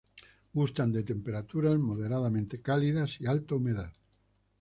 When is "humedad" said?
3.53-3.93